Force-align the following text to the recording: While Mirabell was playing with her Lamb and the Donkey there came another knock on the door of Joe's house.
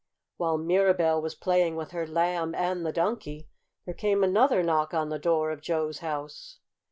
While 0.37 0.57
Mirabell 0.57 1.21
was 1.21 1.35
playing 1.35 1.75
with 1.75 1.91
her 1.91 2.07
Lamb 2.07 2.55
and 2.55 2.83
the 2.83 2.91
Donkey 2.91 3.49
there 3.85 3.93
came 3.93 4.23
another 4.23 4.63
knock 4.63 4.95
on 4.95 5.09
the 5.09 5.19
door 5.19 5.51
of 5.51 5.61
Joe's 5.61 5.99
house. 5.99 6.57